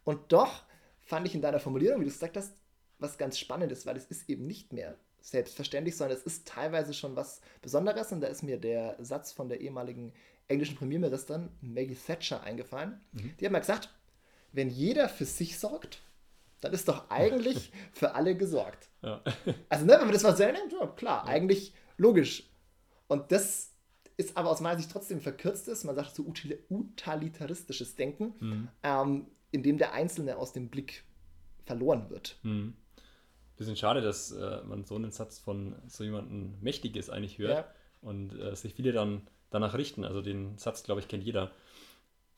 [0.03, 0.63] Und doch
[1.01, 2.53] fand ich in deiner Formulierung, wie du gesagt hast,
[2.99, 7.15] was ganz Spannendes, weil es ist eben nicht mehr selbstverständlich, sondern es ist teilweise schon
[7.15, 8.11] was Besonderes.
[8.11, 10.13] Und da ist mir der Satz von der ehemaligen
[10.47, 13.01] englischen Premierministerin Maggie Thatcher eingefallen.
[13.13, 13.33] Mhm.
[13.39, 13.89] Die hat mal gesagt,
[14.51, 16.01] wenn jeder für sich sorgt,
[16.61, 18.89] dann ist doch eigentlich für alle gesorgt.
[19.01, 19.23] Ja.
[19.69, 21.31] Also, ne, wenn man das mal selber nimmt, ja, klar, ja.
[21.31, 22.49] eigentlich logisch.
[23.07, 23.71] Und das
[24.17, 26.25] ist aber aus meiner Sicht trotzdem verkürztes, man sagt so
[26.69, 28.35] utilitaristisches Denken.
[28.39, 28.67] Mhm.
[28.83, 31.03] Ähm, indem der Einzelne aus dem Blick
[31.65, 32.37] verloren wird.
[32.41, 32.73] Hm.
[33.57, 37.71] Bisschen schade, dass äh, man so einen Satz von so jemandem Mächtiges eigentlich hört Ja.
[38.01, 40.03] und äh, sich viele dann danach richten.
[40.05, 41.51] Also den Satz, glaube ich, kennt jeder.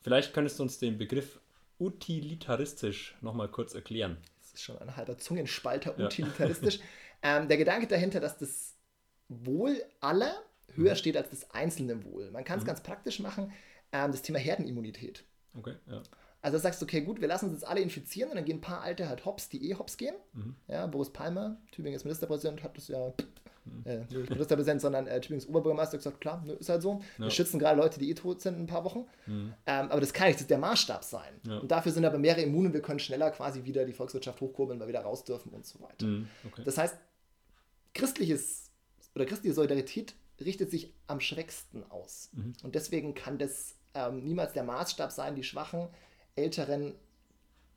[0.02, 1.40] Vielleicht könntest du uns den Begriff
[1.80, 4.16] utilitaristisch nochmal kurz erklären.
[4.40, 6.06] Das ist schon ein halber Zungenspalter, Ja.
[6.06, 6.80] utilitaristisch.
[7.22, 8.74] ähm, der Gedanke dahinter, dass das
[9.28, 10.34] Wohl aller
[10.74, 10.96] höher Mhm.
[10.96, 12.30] steht als das einzelne Wohl.
[12.30, 13.52] Man kann es ganz praktisch machen.
[13.92, 15.24] Ähm, das Thema Herdenimmunität.
[15.54, 16.02] Okay, ja.
[16.46, 18.60] Also sagst du, okay, gut, wir lassen uns jetzt alle infizieren und dann gehen ein
[18.60, 20.14] paar Alte halt hops, die eh hops gehen.
[20.32, 20.54] Mhm.
[20.68, 23.12] Ja, Boris Palmer, Tübingens Ministerpräsident, hat das ja,
[23.84, 27.00] äh, nicht Ministerpräsident, sondern äh, Tübingens Oberbürgermeister gesagt, klar, nö, ist halt so.
[27.16, 27.30] Wir Ja.
[27.32, 29.06] schützen gerade Leute, die eh tot sind in ein paar Wochen.
[29.26, 29.54] Mhm.
[29.66, 31.34] Ähm, aber das kann nicht der Maßstab sein.
[31.48, 31.58] Ja.
[31.58, 34.78] Und dafür sind aber mehrere immun und wir können schneller quasi wieder die Volkswirtschaft hochkurbeln,
[34.78, 36.06] weil wir wieder raus dürfen und so weiter.
[36.06, 36.28] Mhm.
[36.46, 36.62] Okay.
[36.64, 36.94] Das heißt,
[37.92, 38.70] christliches
[39.16, 42.30] oder christliche Solidarität richtet sich am schwächsten aus.
[42.34, 42.52] Mhm.
[42.62, 45.88] Und deswegen kann das ähm, niemals der Maßstab sein, die schwachen,
[46.36, 46.94] älteren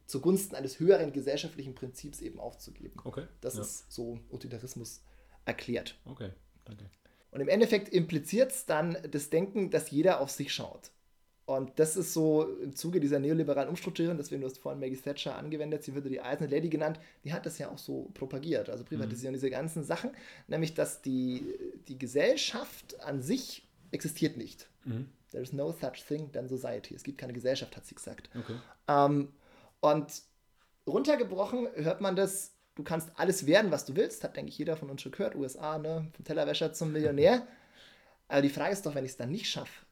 [0.06, 3.00] zugunsten eines höheren gesellschaftlichen Prinzips eben aufzugeben.
[3.04, 3.26] okay.
[3.42, 3.62] Das ja.
[3.62, 5.02] ist so Utilitarismus
[5.46, 5.98] erklärt.
[6.06, 6.32] Okay,
[6.66, 6.90] danke.
[7.32, 10.92] Und im Endeffekt impliziert es dann das Denken, dass jeder auf sich schaut.
[11.46, 15.36] Und das ist so im Zuge dieser neoliberalen Umstrukturierung, deswegen du hast vorhin Maggie Thatcher
[15.36, 18.84] angewendet, sie würde die Eiserne Lady genannt, die hat das ja auch so propagiert, also
[18.84, 20.12] privatisieren diese ganzen Sachen,
[20.48, 21.44] nämlich dass die,
[21.88, 24.70] die Gesellschaft an sich existiert nicht.
[24.86, 25.10] Mhm.
[25.32, 26.96] There is no such thing than society.
[26.96, 28.30] Es gibt keine Gesellschaft, hat sie gesagt.
[28.38, 28.56] Okay.
[28.88, 29.34] Ähm,
[29.80, 30.22] und
[30.88, 34.76] runtergebrochen hört man das, du kannst alles werden, was du willst, hat, denke ich, jeder
[34.76, 36.08] von uns schon gehört, USA, ne?
[36.14, 37.48] vom Tellerwäscher zum Millionär.
[38.28, 39.86] Aber die Frage ist doch, wenn ich es dann nicht schaffe,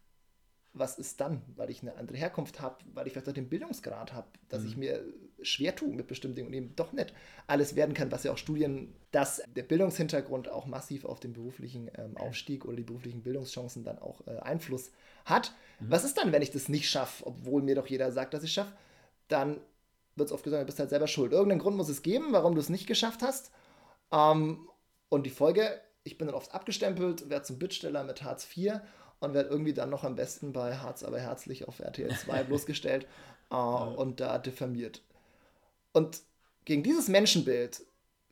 [0.73, 1.41] was ist dann?
[1.55, 4.77] Weil ich eine andere Herkunft habe, weil ich vielleicht auch den Bildungsgrad habe, dass ich
[4.77, 5.03] mir
[5.41, 7.13] schwer tue mit bestimmten Dingen und eben doch nicht
[7.47, 11.89] alles werden kann, was ja auch Studien, dass der Bildungshintergrund auch massiv auf den beruflichen
[11.95, 14.91] ähm, Aufstieg oder die beruflichen Bildungschancen dann auch äh, Einfluss
[15.25, 15.53] hat.
[15.79, 18.53] Was ist dann, wenn ich das nicht schaffe, obwohl mir doch jeder sagt, dass ich
[18.53, 18.73] schaffe?
[19.27, 19.59] Dann
[20.15, 21.31] wird es oft gesagt, du bist halt selber schuld.
[21.31, 23.51] Irgendeinen Grund muss es geben, warum du es nicht geschafft hast.
[24.11, 24.67] Ähm,
[25.09, 28.81] und die Folge, ich bin dann oft abgestempelt, werde zum Bittsteller mit Hartz IV
[29.19, 33.07] und werde irgendwie dann noch am besten bei Hartz aber herzlich auf RTL 2 bloßgestellt
[33.49, 35.01] äh, und da diffamiert.
[35.93, 36.21] Und
[36.65, 37.81] gegen dieses Menschenbild,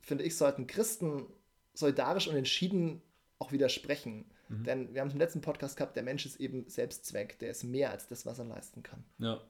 [0.00, 1.26] finde ich, sollten Christen
[1.74, 3.02] solidarisch und entschieden
[3.38, 4.24] auch widersprechen.
[4.48, 7.64] Denn wir haben es im letzten Podcast gehabt, der Mensch ist eben Selbstzweck, der ist
[7.64, 9.02] mehr als das, was er leisten kann.
[9.18, 9.40] Ja.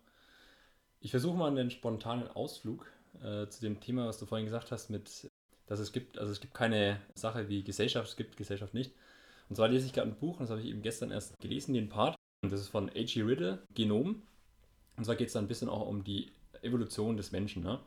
[1.00, 2.90] Ich versuche mal einen spontanen Ausflug
[3.22, 5.30] äh, zu dem Thema, was du vorhin gesagt hast, mit,
[5.66, 8.94] dass es gibt, also es gibt keine Sache wie Gesellschaft, es gibt Gesellschaft nicht.
[9.48, 11.74] Und zwar lese ich gerade ein Buch, und das habe ich eben gestern erst gelesen,
[11.74, 12.16] den Part.
[12.42, 13.22] Und das ist von H.G.
[13.22, 14.22] Riddle, Genom.
[14.96, 16.32] Und zwar geht es da ein bisschen auch um die
[16.62, 17.62] Evolution des Menschen.
[17.62, 17.78] Ne?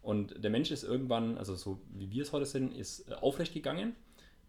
[0.00, 3.52] Und der Mensch ist irgendwann, also so wie wir es heute sind, ist äh, aufrecht
[3.52, 3.94] gegangen.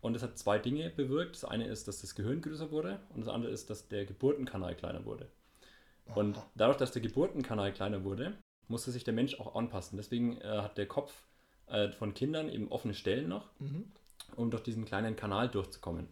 [0.02, 1.36] Und das hat zwei Dinge bewirkt.
[1.36, 4.76] Das eine ist, dass das Gehirn größer wurde und das andere ist, dass der Geburtenkanal
[4.76, 5.30] kleiner wurde.
[6.16, 8.34] Und dadurch, dass der Geburtenkanal kleiner wurde,
[8.68, 9.96] musste sich der Mensch auch anpassen.
[9.96, 11.14] Deswegen äh, hat der Kopf
[11.68, 13.86] äh, von Kindern eben offene Stellen noch, Mhm.
[14.36, 16.08] um durch diesen kleinen Kanal durchzukommen.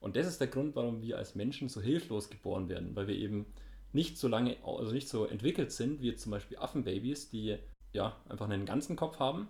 [0.00, 3.16] Und das ist der Grund, warum wir als Menschen so hilflos geboren werden, weil wir
[3.16, 3.46] eben
[3.92, 7.58] nicht so lange, also nicht so entwickelt sind wie zum Beispiel Affenbabys, die
[7.92, 9.48] ja einfach einen ganzen Kopf haben.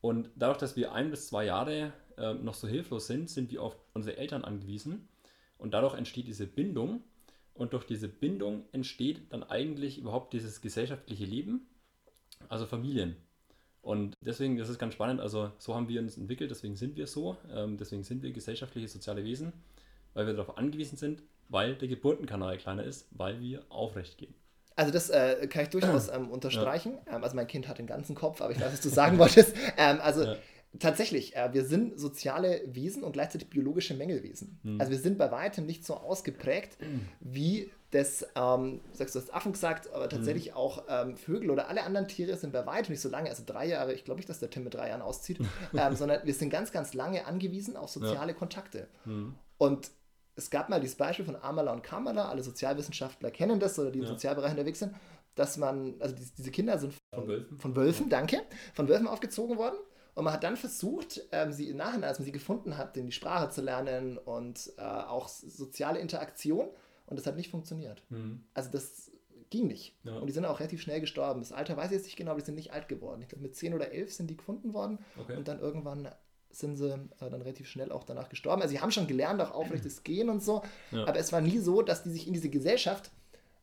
[0.00, 3.62] Und dadurch, dass wir ein bis zwei Jahre äh, noch so hilflos sind, sind wir
[3.62, 5.08] auf unsere Eltern angewiesen.
[5.58, 7.02] Und dadurch entsteht diese Bindung.
[7.54, 11.66] Und durch diese Bindung entsteht dann eigentlich überhaupt dieses gesellschaftliche Leben,
[12.48, 13.16] also Familien.
[13.86, 17.06] Und deswegen, das ist ganz spannend, also so haben wir uns entwickelt, deswegen sind wir
[17.06, 19.52] so, ähm, deswegen sind wir gesellschaftliche soziale Wesen,
[20.12, 24.34] weil wir darauf angewiesen sind, weil der Geburtenkanal kleiner ist, weil wir aufrecht gehen.
[24.74, 26.98] Also das äh, kann ich durchaus ähm, unterstreichen.
[27.08, 29.54] Ähm, also mein Kind hat den ganzen Kopf, aber ich weiß, was du sagen wolltest.
[29.76, 30.36] Ähm, also Ja.
[30.78, 34.58] Tatsächlich, äh, wir sind soziale Wesen und gleichzeitig biologische Mängelwesen.
[34.62, 34.80] Hm.
[34.80, 36.76] Also wir sind bei weitem nicht so ausgeprägt,
[37.20, 40.54] wie das, ähm, sagst du hast Affen gesagt, aber tatsächlich Hm.
[40.56, 43.66] auch ähm, Vögel oder alle anderen Tiere sind bei weitem nicht so lange, also drei
[43.66, 45.38] Jahre, ich glaube nicht, dass der Tim mit drei Jahren auszieht,
[45.76, 48.88] ähm, sondern wir sind ganz, ganz lange angewiesen auf soziale Kontakte.
[49.04, 49.34] Hm.
[49.58, 49.90] Und
[50.34, 54.00] es gab mal dieses Beispiel von Amala und Kamala, alle Sozialwissenschaftler kennen das oder die
[54.00, 54.10] im Ja.
[54.10, 54.94] Sozialbereich unterwegs sind,
[55.34, 57.58] dass man, also die, diese Kinder sind Von Wölfen?
[57.58, 58.42] von Wölfen, danke,
[58.74, 59.76] von Wölfen aufgezogen worden.
[60.16, 63.12] Und man hat dann versucht, ähm, sie im Nachhinein, als man sie gefunden hat, die
[63.12, 66.68] Sprache zu lernen und äh, auch soziale Interaktion.
[67.04, 68.02] Und das hat nicht funktioniert.
[68.08, 68.42] Hm.
[68.54, 69.12] Also das
[69.50, 69.94] ging nicht.
[70.04, 70.16] Ja.
[70.16, 71.40] Und die sind auch relativ schnell gestorben.
[71.40, 73.20] Das Alter weiß ich jetzt nicht genau, aber die sind nicht alt geworden.
[73.20, 75.00] Ich glaube, mit 10 oder 11 sind die gefunden worden.
[75.20, 75.36] Okay.
[75.36, 76.08] Und dann irgendwann
[76.50, 78.62] sind sie äh, dann relativ schnell auch danach gestorben.
[78.62, 80.62] Also sie haben schon gelernt, auch aufrechtes Gehen und so.
[80.92, 81.06] Ja.
[81.06, 83.10] Aber es war nie so, dass die sich in diese Gesellschaft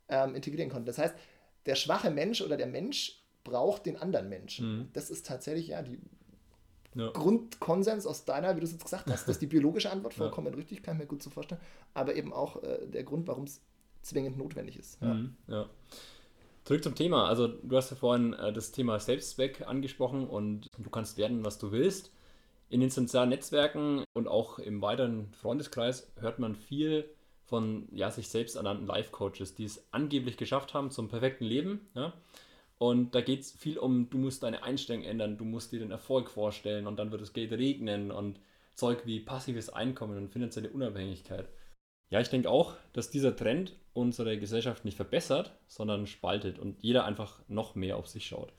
[0.08, 0.86] ähm, integrieren konnten.
[0.86, 1.16] Das heißt,
[1.66, 4.78] der schwache Mensch oder der Mensch braucht den anderen Menschen.
[4.78, 4.88] Mhm.
[4.92, 5.98] Das ist tatsächlich ja die
[6.94, 7.10] Ja.
[7.10, 10.18] Grundkonsens aus deiner, wie du es jetzt gesagt hast, das ist die biologische Antwort Ja.
[10.18, 11.60] vollkommen richtig, kann ich mir gut so vorstellen.
[11.92, 13.60] Aber eben auch äh, der Grund, warum es
[14.02, 15.00] zwingend notwendig ist.
[15.00, 15.14] Ja.
[15.14, 15.36] Mhm.
[15.48, 15.66] Ja.
[16.64, 17.28] Zurück zum Thema.
[17.28, 21.58] Also du hast ja vorhin äh, das Thema Selbstzweck angesprochen und du kannst werden, was
[21.58, 22.10] du willst.
[22.70, 27.08] In den sozialen Netzwerken und auch im weiteren Freundeskreis hört man viel
[27.44, 31.86] von ja, sich selbst ernannten Life-Coaches, die es angeblich geschafft haben zum perfekten Leben.
[31.94, 32.14] Ja?
[32.78, 35.90] Und da geht es viel um, du musst deine Einstellung ändern, du musst dir den
[35.90, 38.40] Erfolg vorstellen und dann wird das Geld regnen und
[38.74, 41.48] Zeug wie passives Einkommen und finanzielle Unabhängigkeit.
[42.10, 47.04] Ja, ich denke auch, dass dieser Trend unsere Gesellschaft nicht verbessert, sondern spaltet und jeder
[47.04, 48.52] einfach noch mehr auf sich schaut.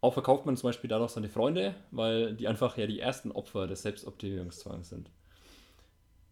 [0.00, 3.66] Auch verkauft man zum Beispiel dadurch seine Freunde, weil die einfach ja die ersten Opfer
[3.66, 5.10] des Selbstoptimierungszwangs sind.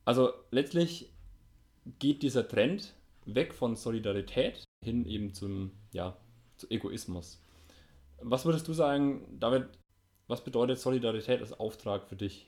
[0.04, 1.12] Also letztlich
[1.98, 2.94] geht dieser Trend
[3.26, 6.16] weg von Solidarität hin eben zum, ja,
[6.60, 7.40] zu Egoismus.
[8.22, 9.66] Was würdest du sagen, David,
[10.28, 12.46] was bedeutet Solidarität als Auftrag für dich?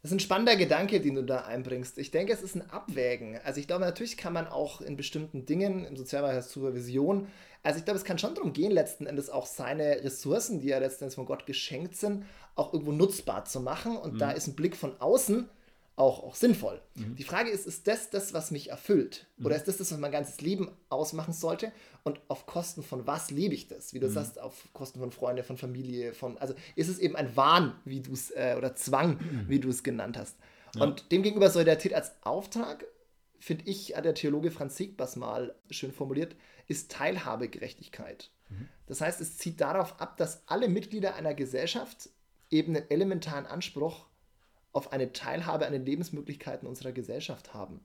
[0.00, 1.98] Das ist ein spannender Gedanke, den du da einbringst.
[1.98, 3.38] Ich denke, es ist ein Abwägen.
[3.44, 7.26] Also ich glaube, natürlich kann man auch in bestimmten Dingen, im Sozialbereich Supervision,
[7.64, 10.78] also ich glaube, es kann schon darum gehen, letzten Endes auch seine Ressourcen, die ja
[10.78, 13.96] letzten Endes von Gott geschenkt sind, auch irgendwo nutzbar zu machen.
[13.96, 14.18] Und mhm.
[14.18, 15.48] da ist ein Blick von außen
[15.98, 16.80] auch, auch sinnvoll.
[16.94, 17.16] Mhm.
[17.16, 19.26] Die Frage ist, ist das das, was mich erfüllt?
[19.36, 19.46] Mhm.
[19.46, 21.72] Oder ist das das, was mein ganzes Leben ausmachen sollte?
[22.04, 23.94] Und auf Kosten von was lebe ich das?
[23.94, 24.12] Wie du mhm.
[24.12, 28.00] sagst, auf Kosten von Freunden, von Familie, von, also ist es eben ein Wahn, wie
[28.00, 29.44] du es, äh, oder Zwang, mhm.
[29.48, 30.36] wie du es genannt hast.
[30.74, 30.84] Ja.
[30.84, 32.84] Und demgegenüber Solidarität als Auftrag,
[33.40, 36.36] finde ich, hat der Theologe Franz Segbers mal schön formuliert,
[36.68, 38.30] ist Teilhabegerechtigkeit.
[38.48, 38.68] Mhm.
[38.86, 42.10] Das heißt, es zieht darauf ab, dass alle Mitglieder einer Gesellschaft
[42.50, 44.07] eben einen elementaren Anspruch
[44.78, 47.80] auf eine Teilhabe an den Lebensmöglichkeiten unserer Gesellschaft haben.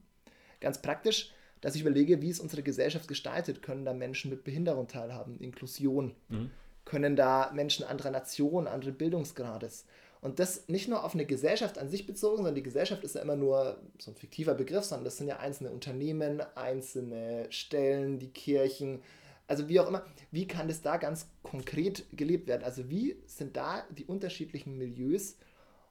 [0.60, 3.62] Ganz praktisch, dass ich überlege, wie ist unsere Gesellschaft gestaltet?
[3.62, 5.38] Können da Menschen mit Behinderung teilhaben?
[5.40, 6.14] Inklusion?
[6.28, 6.50] Mhm.
[6.84, 9.84] Können da Menschen anderer Nationen, anderen Bildungsgrades?
[10.20, 13.20] Und das nicht nur auf eine Gesellschaft an sich bezogen, sondern die Gesellschaft ist ja
[13.20, 18.30] immer nur so ein fiktiver Begriff, sondern das sind ja einzelne Unternehmen, einzelne Stellen, die
[18.30, 19.02] Kirchen,
[19.46, 20.04] also wie auch immer.
[20.30, 22.62] Wie kann das da ganz konkret gelebt werden?
[22.64, 25.36] Also wie sind da die unterschiedlichen Milieus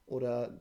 [0.08, 0.54] oder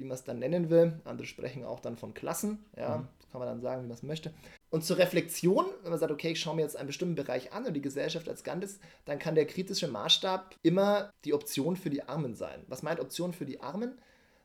[0.00, 1.00] wie man es dann nennen will.
[1.04, 3.08] Andere sprechen auch dann von Klassen, ja, mhm.
[3.30, 4.32] kann man dann sagen, wie man es möchte.
[4.70, 7.66] Und zur Reflexion, wenn man sagt, okay, ich schaue mir jetzt einen bestimmten Bereich an
[7.66, 12.02] und die Gesellschaft als Ganzes, dann kann der kritische Maßstab immer die Option für die
[12.02, 12.62] Armen sein.
[12.68, 13.98] Was meint Option für die Armen?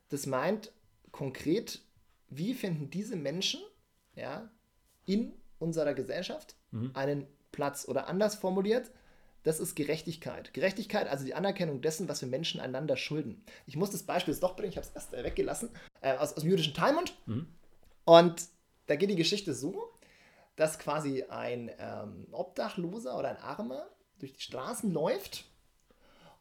[0.09, 0.71] Das meint
[1.11, 1.81] konkret,
[2.29, 3.61] wie finden diese Menschen
[4.15, 4.49] ja,
[5.05, 6.91] in unserer Gesellschaft mhm.
[6.93, 8.91] einen Platz oder anders formuliert,
[9.45, 10.53] das ist Gerechtigkeit.
[10.53, 13.43] Gerechtigkeit, also die Anerkennung dessen, was wir Menschen einander schulden.
[13.67, 15.69] Ich muss das Beispiel jetzt doch bringen, ich habe es erst weggelassen,
[16.01, 17.15] äh, aus, aus dem jüdischen Talmud.
[17.27, 17.47] Mhm.
[18.05, 18.47] Und
[18.87, 19.91] da geht die Geschichte so,
[20.55, 25.45] dass quasi ein ähm, Obdachloser oder ein Armer durch die Straßen läuft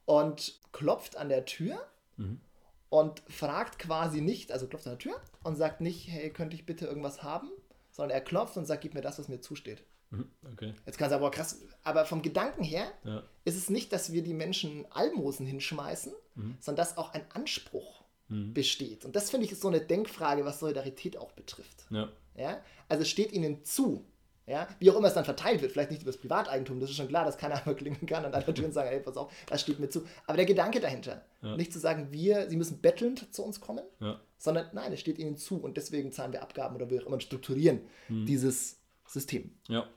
[0.06, 1.86] und klopft an der Tür
[2.16, 2.40] mhm.
[2.88, 6.64] und fragt quasi nicht, also klopft an der Tür und sagt nicht, hey, könnte ich
[6.64, 7.50] bitte irgendwas haben,
[7.90, 9.84] sondern er klopft und sagt, gib mir das, was mir zusteht.
[10.10, 10.74] Mhm, okay.
[10.86, 13.22] Jetzt kannst du aber krass, aber vom Gedanken her ja.
[13.44, 16.56] ist es nicht, dass wir die Menschen Almosen hinschmeißen, mhm.
[16.60, 18.54] sondern dass auch ein Anspruch mhm.
[18.54, 19.04] besteht.
[19.04, 21.86] Und das finde ich ist so eine Denkfrage, was Solidarität auch betrifft.
[21.90, 22.08] Ja.
[22.36, 22.60] ja?
[22.88, 24.04] Also es steht ihnen zu.
[24.46, 26.96] Ja, wie auch immer es dann verteilt wird, vielleicht nicht über das Privateigentum, das ist
[26.96, 29.32] schon klar, dass keiner einmal klingen kann und an der Tür sagen, hey, pass auf,
[29.46, 30.04] das steht mir zu.
[30.26, 31.56] Aber der Gedanke dahinter, ja.
[31.56, 34.20] nicht zu sagen, wir, sie müssen bettelnd zu uns kommen, ja.
[34.36, 37.20] sondern nein, es steht ihnen zu und deswegen zahlen wir Abgaben oder wir auch immer
[37.20, 38.26] strukturieren mhm.
[38.26, 39.50] dieses System.
[39.68, 39.88] Ja.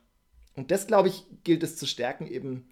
[0.56, 2.67] Und das, glaube ich, gilt es zu stärken, eben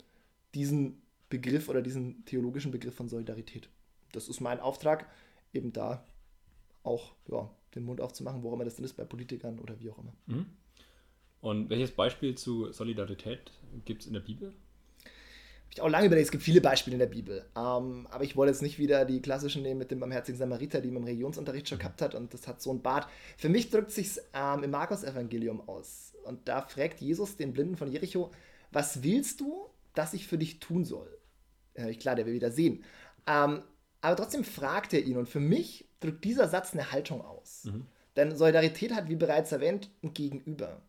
[0.53, 3.69] diesen Begriff oder diesen theologischen Begriff von Solidarität.
[4.11, 5.09] Das ist mein Auftrag,
[5.53, 6.05] eben da
[6.83, 9.97] auch ja, den Mund aufzumachen, wo immer das denn ist, bei Politikern oder wie auch
[9.97, 10.13] immer.
[10.27, 10.45] Mhm.
[11.41, 13.51] Und welches Beispiel zu Solidarität
[13.85, 14.53] gibt es in der Bibel?
[15.75, 17.45] Habe ich auch lange überlegt, es gibt viele Beispiele in der Bibel.
[17.57, 20.87] Ähm, aber ich wollte jetzt nicht wieder die klassischen nehmen mit dem barmherzigen Samariter, die
[20.87, 22.15] man im Religionsunterricht schon gehabt hat.
[22.15, 23.09] Und das hat so ein Bart.
[23.37, 26.13] Für mich drückt sich ähm, im Markus-Evangelium aus.
[26.23, 28.31] Und da fragt Jesus den Blinden von Jericho,
[28.71, 31.17] was willst du, dass ich für dich tun soll?
[31.73, 32.85] Äh, klar, der will wieder sehen.
[33.27, 33.61] Ähm,
[33.99, 35.17] aber trotzdem fragt er ihn.
[35.17, 37.65] Und für mich drückt dieser Satz eine Haltung aus.
[37.65, 37.85] Mhm.
[38.15, 40.81] Denn Solidarität hat, wie bereits erwähnt, ein Gegenüber.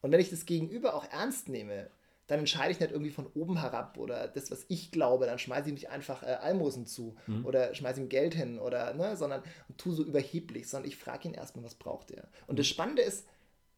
[0.00, 1.90] Und wenn ich das Gegenüber auch ernst nehme,
[2.30, 5.66] dann entscheide ich nicht irgendwie von oben herab oder das, was ich glaube, dann schmeiße
[5.66, 7.44] ich nicht einfach äh, Almosen zu mhm.
[7.44, 9.42] oder schmeiße ihm Geld hin oder, ne, sondern
[9.76, 12.28] tu so überheblich, sondern ich frage ihn erstmal, was braucht er.
[12.46, 12.58] Und mhm.
[12.58, 13.26] das Spannende ist,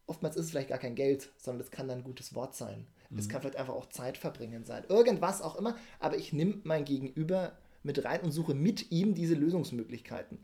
[0.05, 2.85] oftmals ist es vielleicht gar kein Geld, sondern das kann dann ein gutes Wort sein.
[3.17, 3.31] Es mhm.
[3.31, 4.83] kann vielleicht einfach auch Zeit verbringen sein.
[4.87, 9.33] Irgendwas auch immer, aber ich nehme mein Gegenüber mit rein und suche mit ihm diese
[9.33, 10.37] Lösungsmöglichkeiten.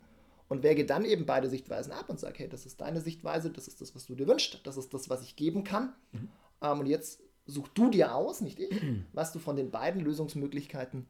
[0.48, 3.68] Und wäge dann eben beide Sichtweisen ab und sage, hey, das ist deine Sichtweise, das
[3.68, 5.92] ist das, was du dir wünschst, das ist das, was ich geben kann.
[6.10, 6.28] Mhm.
[6.60, 7.20] Ähm, und jetzt
[7.50, 8.70] such du dir aus, nicht ich,
[9.12, 11.06] was du von den beiden Lösungsmöglichkeiten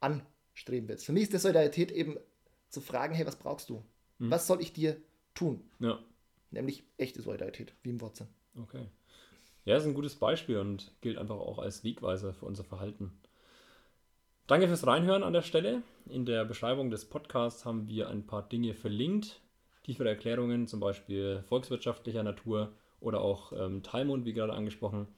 [0.00, 1.06] anstreben willst.
[1.06, 2.18] Für mich ist der Solidarität eben
[2.68, 3.82] zu fragen, hey, was brauchst du?
[4.18, 4.30] Mhm.
[4.30, 4.96] Was soll ich dir
[5.34, 5.62] tun?
[5.78, 5.98] Ja
[6.54, 8.28] nämlich echte Solidarität, wie im Wortsinn.
[8.60, 8.86] Okay.
[9.64, 13.12] Ja, ist ein gutes Beispiel und gilt einfach auch als Wegweiser für unser Verhalten.
[14.46, 15.82] Danke fürs Reinhören an der Stelle.
[16.06, 19.40] In der Beschreibung des Podcasts haben wir ein paar Dinge verlinkt.
[19.84, 25.08] Tiefere Erklärungen, zum Beispiel volkswirtschaftlicher Natur oder auch ähm, Talmud, wie gerade angesprochen.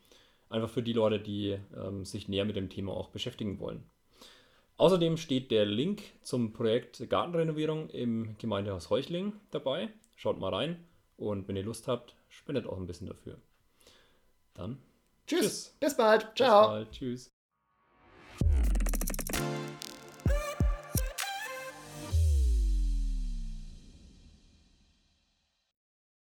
[0.49, 3.83] Einfach für die Leute, die ähm, sich näher mit dem Thema auch beschäftigen wollen.
[4.77, 9.89] Außerdem steht der Link zum Projekt Gartenrenovierung im Gemeindehaus Heuchling dabei.
[10.17, 10.85] Schaut mal rein
[11.17, 13.39] und wenn ihr Lust habt, spendet auch ein bisschen dafür.
[14.55, 14.79] Dann
[15.27, 15.41] tschüss.
[15.41, 15.77] tschüss.
[15.81, 16.29] Bis bald.
[16.37, 16.61] Ciao.
[16.61, 16.93] Bis bald.
[16.93, 17.36] Tschüss.